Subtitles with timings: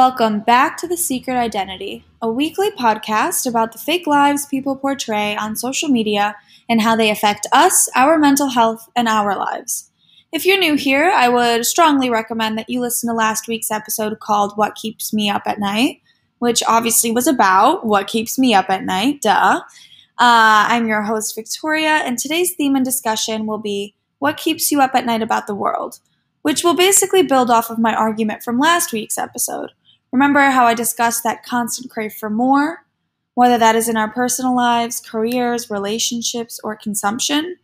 [0.00, 5.36] Welcome back to The Secret Identity, a weekly podcast about the fake lives people portray
[5.36, 6.36] on social media
[6.70, 9.90] and how they affect us, our mental health, and our lives.
[10.32, 14.18] If you're new here, I would strongly recommend that you listen to last week's episode
[14.20, 16.00] called What Keeps Me Up at Night,
[16.38, 19.60] which obviously was about what keeps me up at night, duh.
[19.60, 24.80] Uh, I'm your host, Victoria, and today's theme and discussion will be What Keeps You
[24.80, 26.00] Up at Night About the World,
[26.40, 29.72] which will basically build off of my argument from last week's episode.
[30.12, 32.84] Remember how I discussed that constant crave for more,
[33.34, 37.56] whether that is in our personal lives, careers, relationships, or consumption?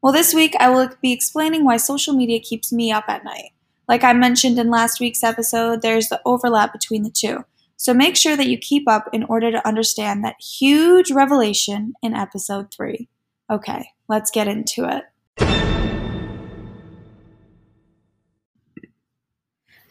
[0.00, 3.50] Well, this week I will be explaining why social media keeps me up at night.
[3.88, 7.44] Like I mentioned in last week's episode, there's the overlap between the two.
[7.76, 12.14] So make sure that you keep up in order to understand that huge revelation in
[12.14, 13.08] episode 3.
[13.50, 15.04] Okay, let's get into it.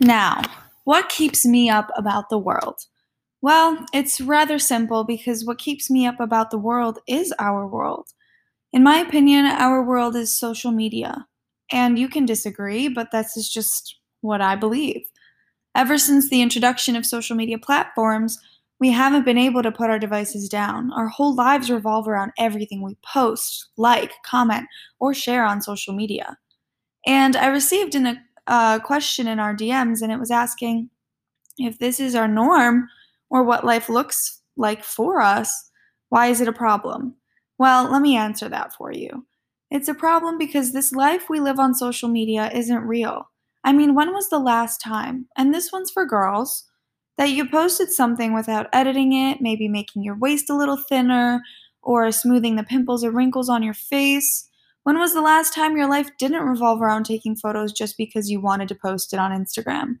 [0.00, 0.42] Now,
[0.88, 2.80] what keeps me up about the world?
[3.42, 8.08] Well, it's rather simple because what keeps me up about the world is our world.
[8.72, 11.26] In my opinion, our world is social media.
[11.70, 15.02] And you can disagree, but this is just what I believe.
[15.74, 18.38] Ever since the introduction of social media platforms,
[18.80, 20.90] we haven't been able to put our devices down.
[20.94, 24.66] Our whole lives revolve around everything we post, like, comment,
[25.00, 26.38] or share on social media.
[27.06, 28.06] And I received an
[28.48, 30.90] a question in our DMs and it was asking
[31.58, 32.88] if this is our norm
[33.30, 35.70] or what life looks like for us,
[36.08, 37.14] why is it a problem?
[37.58, 39.26] Well, let me answer that for you.
[39.70, 43.28] It's a problem because this life we live on social media isn't real.
[43.64, 46.64] I mean, when was the last time, and this one's for girls,
[47.18, 51.42] that you posted something without editing it, maybe making your waist a little thinner,
[51.82, 54.47] or smoothing the pimples or wrinkles on your face?
[54.84, 58.40] When was the last time your life didn't revolve around taking photos just because you
[58.40, 59.98] wanted to post it on Instagram?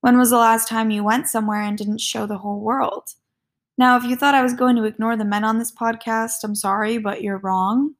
[0.00, 3.04] When was the last time you went somewhere and didn't show the whole world?
[3.78, 6.54] Now, if you thought I was going to ignore the men on this podcast, I'm
[6.54, 7.94] sorry, but you're wrong.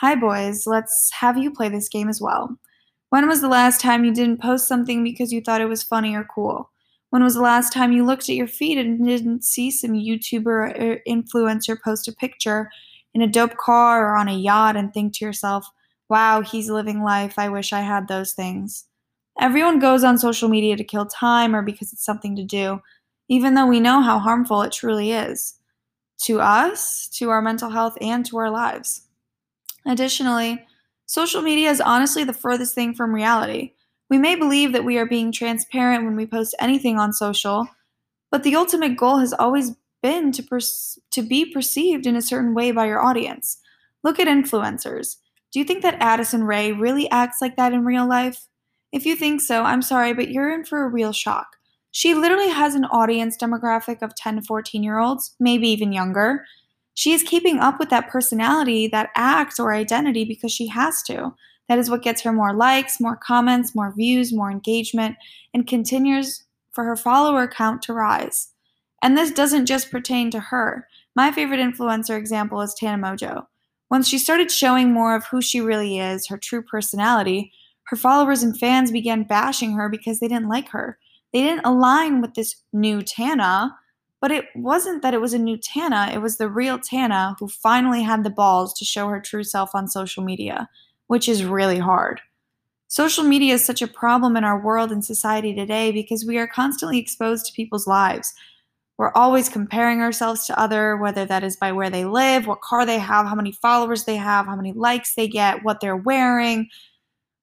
[0.00, 2.56] Hi, boys, let's have you play this game as well.
[3.10, 6.14] When was the last time you didn't post something because you thought it was funny
[6.14, 6.70] or cool?
[7.10, 10.80] When was the last time you looked at your feed and didn't see some YouTuber
[10.80, 12.70] or influencer post a picture
[13.14, 15.70] in a dope car or on a yacht and think to yourself,
[16.08, 17.38] wow, he's living life.
[17.38, 18.84] I wish I had those things.
[19.40, 22.80] Everyone goes on social media to kill time or because it's something to do,
[23.28, 25.54] even though we know how harmful it truly is
[26.22, 29.02] to us, to our mental health, and to our lives.
[29.86, 30.66] Additionally,
[31.06, 33.72] social media is honestly the furthest thing from reality.
[34.10, 37.68] We may believe that we are being transparent when we post anything on social,
[38.30, 40.60] but the ultimate goal has always been to, per-
[41.10, 43.58] to be perceived in a certain way by your audience.
[44.02, 45.16] Look at influencers.
[45.52, 48.46] Do you think that Addison Rae really acts like that in real life?
[48.92, 51.56] If you think so, I'm sorry, but you're in for a real shock.
[51.90, 56.44] She literally has an audience demographic of 10 to 14 year olds, maybe even younger.
[56.94, 61.34] She is keeping up with that personality, that act, or identity because she has to.
[61.68, 65.16] That is what gets her more likes, more comments, more views, more engagement,
[65.54, 68.48] and continues for her follower count to rise.
[69.02, 70.86] And this doesn't just pertain to her.
[71.14, 73.46] My favorite influencer example is Tana Mongeau.
[73.90, 77.52] Once she started showing more of who she really is, her true personality,
[77.84, 80.98] her followers and fans began bashing her because they didn't like her.
[81.32, 83.74] They didn't align with this new Tana,
[84.20, 87.48] but it wasn't that it was a new Tana, it was the real Tana who
[87.48, 90.68] finally had the balls to show her true self on social media,
[91.06, 92.20] which is really hard.
[92.88, 96.46] Social media is such a problem in our world and society today because we are
[96.46, 98.34] constantly exposed to people's lives,
[98.98, 102.84] we're always comparing ourselves to other, whether that is by where they live, what car
[102.84, 106.68] they have, how many followers they have, how many likes they get, what they're wearing.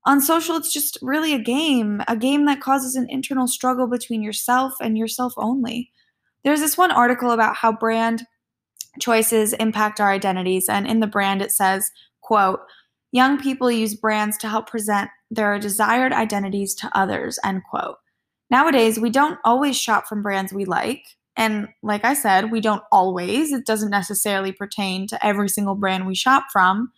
[0.06, 4.22] On social, it's just really a game, a game that causes an internal struggle between
[4.22, 5.92] yourself and yourself only.
[6.44, 8.24] There's this one article about how brand
[9.00, 11.90] choices impact our identities, and in the brand it says,
[12.22, 12.60] quote,
[13.14, 17.96] young people use brands to help present their desired identities to others, end quote.
[18.52, 21.02] Nowadays, we don't always shop from brands we like.
[21.38, 26.08] And like I said, we don't always, it doesn't necessarily pertain to every single brand
[26.08, 26.92] we shop from.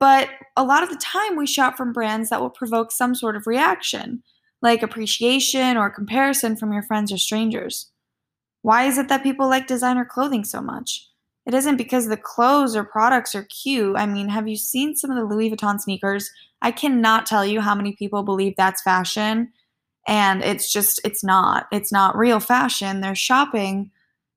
[0.00, 3.36] But a lot of the time, we shop from brands that will provoke some sort
[3.36, 4.22] of reaction,
[4.62, 7.90] like appreciation or comparison from your friends or strangers.
[8.62, 11.06] Why is it that people like designer clothing so much?
[11.46, 13.96] It isn't because the clothes or products are cute.
[13.96, 16.30] I mean, have you seen some of the Louis Vuitton sneakers?
[16.62, 19.52] I cannot tell you how many people believe that's fashion
[20.08, 23.90] and it's just it's not it's not real fashion they're shopping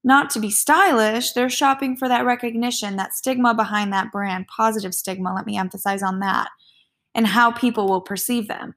[0.03, 4.93] not to be stylish they're shopping for that recognition that stigma behind that brand positive
[4.93, 6.49] stigma let me emphasize on that
[7.15, 8.75] and how people will perceive them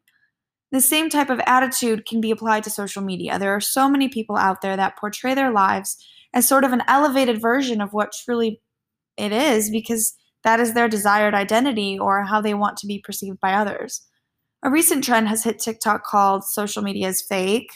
[0.73, 3.39] The same type of attitude can be applied to social media.
[3.39, 5.97] There are so many people out there that portray their lives
[6.35, 8.61] as sort of an elevated version of what truly
[9.17, 13.41] it is because that is their desired identity or how they want to be perceived
[13.41, 14.03] by others.
[14.63, 17.71] A recent trend has hit TikTok called social media is fake.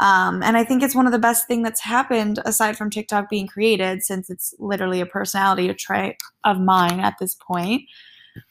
[0.00, 3.30] Um, and I think it's one of the best thing that's happened aside from TikTok
[3.30, 7.82] being created, since it's literally a personality trait of mine at this point.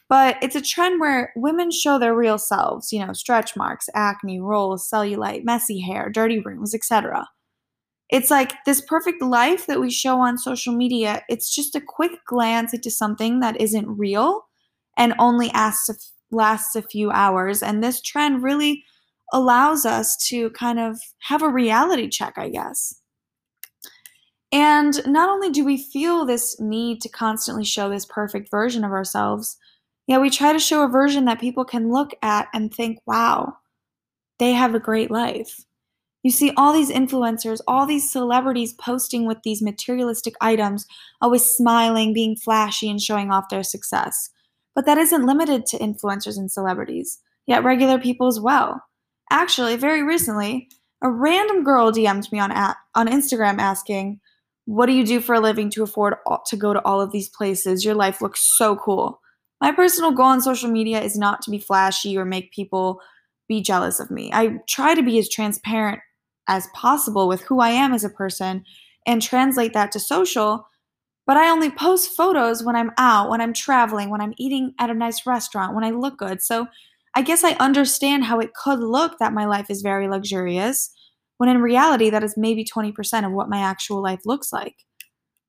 [0.08, 4.40] But it's a trend where women show their real selves, you know, stretch marks, acne,
[4.40, 7.28] rolls, cellulite, messy hair, dirty rooms, etc.
[8.08, 11.22] It's like this perfect life that we show on social media.
[11.28, 14.46] It's just a quick glance into something that isn't real
[14.96, 17.62] and only asks lasts a few hours.
[17.62, 18.84] And this trend really
[19.32, 22.94] allows us to kind of have a reality check, I guess.
[24.52, 28.92] And not only do we feel this need to constantly show this perfect version of
[28.92, 29.56] ourselves,
[30.06, 33.54] yeah, we try to show a version that people can look at and think, wow,
[34.38, 35.64] they have a great life.
[36.22, 40.86] You see all these influencers, all these celebrities posting with these materialistic items,
[41.20, 44.30] always smiling, being flashy, and showing off their success.
[44.76, 48.82] But that isn't limited to influencers and celebrities, yet regular people as well.
[49.30, 50.68] Actually, very recently,
[51.02, 54.20] a random girl DM'd me on at, on Instagram asking,
[54.66, 57.10] "What do you do for a living to afford all, to go to all of
[57.10, 57.84] these places?
[57.84, 59.20] Your life looks so cool."
[59.60, 63.00] My personal goal on social media is not to be flashy or make people
[63.48, 64.30] be jealous of me.
[64.32, 66.00] I try to be as transparent
[66.46, 68.64] as possible with who I am as a person
[69.06, 70.66] and translate that to social.
[71.26, 74.90] But I only post photos when I'm out, when I'm traveling, when I'm eating at
[74.90, 76.40] a nice restaurant, when I look good.
[76.40, 76.68] So
[77.14, 80.90] I guess I understand how it could look that my life is very luxurious,
[81.38, 84.76] when in reality, that is maybe 20% of what my actual life looks like.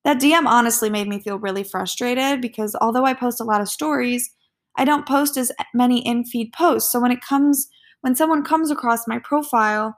[0.04, 3.70] That DM honestly made me feel really frustrated because although I post a lot of
[3.70, 4.32] stories,
[4.78, 6.92] I don't post as many in feed posts.
[6.92, 7.68] So when it comes,
[8.02, 9.98] when someone comes across my profile,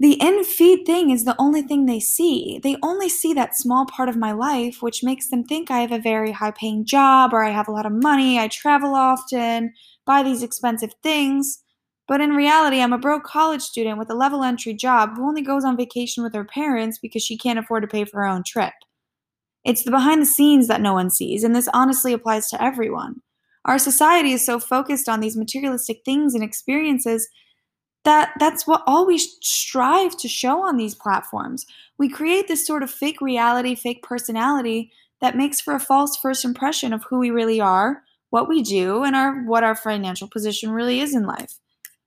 [0.00, 2.58] the in feed thing is the only thing they see.
[2.62, 5.92] They only see that small part of my life, which makes them think I have
[5.92, 9.72] a very high paying job or I have a lot of money, I travel often,
[10.04, 11.62] buy these expensive things.
[12.08, 15.42] But in reality, I'm a broke college student with a level entry job who only
[15.42, 18.42] goes on vacation with her parents because she can't afford to pay for her own
[18.44, 18.74] trip.
[19.64, 23.22] It's the behind the scenes that no one sees, and this honestly applies to everyone.
[23.64, 27.26] Our society is so focused on these materialistic things and experiences
[28.04, 31.66] that that's what all we strive to show on these platforms.
[31.98, 36.44] We create this sort of fake reality, fake personality that makes for a false first
[36.44, 40.70] impression of who we really are, what we do, and our what our financial position
[40.70, 41.58] really is in life.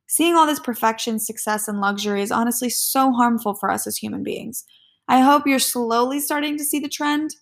[0.08, 4.24] Seeing all this perfection, success, and luxury is honestly so harmful for us as human
[4.24, 4.64] beings.
[5.08, 7.36] I hope you're slowly starting to see the trend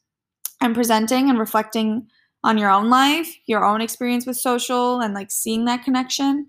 [0.62, 2.08] and presenting and reflecting
[2.44, 6.48] on your own life, your own experience with social, and like seeing that connection.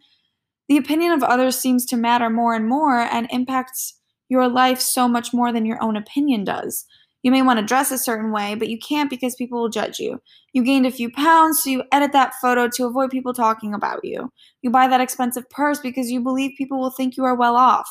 [0.69, 3.99] The opinion of others seems to matter more and more and impacts
[4.29, 6.85] your life so much more than your own opinion does.
[7.23, 9.99] You may want to dress a certain way, but you can't because people will judge
[9.99, 10.21] you.
[10.53, 14.05] You gained a few pounds, so you edit that photo to avoid people talking about
[14.05, 14.31] you.
[14.63, 17.89] You buy that expensive purse because you believe people will think you are well off.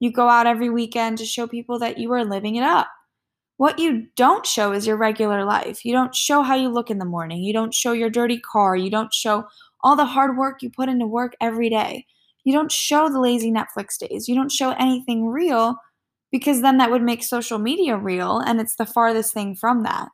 [0.00, 2.88] You go out every weekend to show people that you are living it up.
[3.56, 5.84] What you don't show is your regular life.
[5.84, 7.42] You don't show how you look in the morning.
[7.42, 8.76] You don't show your dirty car.
[8.76, 9.44] You don't show
[9.82, 12.06] all the hard work you put into work every day.
[12.44, 14.28] You don't show the lazy Netflix days.
[14.28, 15.76] You don't show anything real
[16.30, 20.08] because then that would make social media real, and it's the farthest thing from that.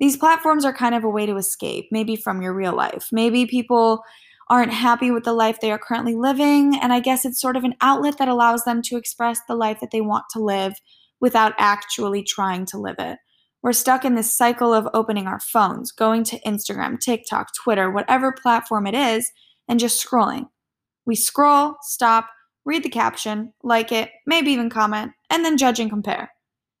[0.00, 3.08] These platforms are kind of a way to escape, maybe from your real life.
[3.12, 4.02] Maybe people
[4.50, 7.64] aren't happy with the life they are currently living, and I guess it's sort of
[7.64, 10.74] an outlet that allows them to express the life that they want to live
[11.20, 13.18] without actually trying to live it.
[13.62, 18.32] We're stuck in this cycle of opening our phones, going to Instagram, TikTok, Twitter, whatever
[18.32, 19.30] platform it is,
[19.68, 20.46] and just scrolling.
[21.06, 22.28] We scroll, stop,
[22.64, 26.32] read the caption, like it, maybe even comment, and then judge and compare.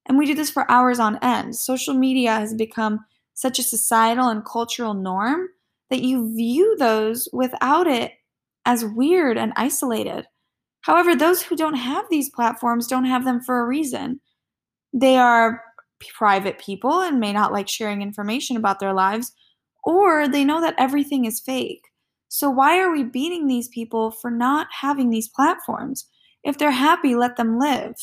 [0.06, 1.54] And we do this for hours on end.
[1.54, 3.00] Social media has become
[3.34, 5.48] such a societal and cultural norm
[5.90, 8.12] that you view those without it
[8.66, 10.26] as weird and isolated.
[10.80, 14.20] However, those who don't have these platforms don't have them for a reason.
[14.92, 15.62] They are
[16.14, 19.32] private people and may not like sharing information about their lives,
[19.84, 21.82] or they know that everything is fake.
[22.28, 26.08] So, why are we beating these people for not having these platforms?
[26.44, 27.94] If they're happy, let them live.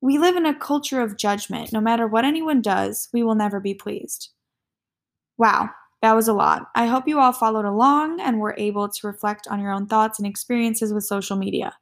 [0.00, 1.72] We live in a culture of judgment.
[1.72, 4.30] No matter what anyone does, we will never be pleased.
[5.38, 5.70] Wow,
[6.02, 6.66] that was a lot.
[6.74, 10.18] I hope you all followed along and were able to reflect on your own thoughts
[10.18, 11.74] and experiences with social media,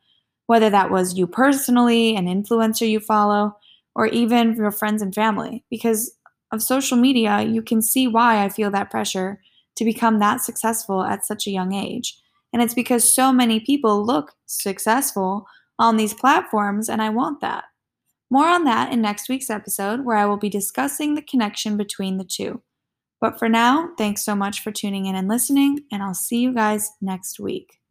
[0.47, 3.57] whether that was you personally, an influencer you follow,
[3.95, 5.65] or even your friends and family.
[5.71, 6.17] Because
[6.53, 9.41] of social media, you can see why I feel that pressure
[9.77, 12.19] to become that successful at such a young age.
[12.53, 15.47] And it's because so many people look successful
[15.79, 17.65] on these platforms, and I want that.
[18.31, 22.19] More on that in next week's episode, where I will be discussing the connection between
[22.19, 22.63] the two.
[23.21, 26.53] But for now, thanks so much for tuning in and listening, and I'll see you
[26.53, 27.82] guys next week.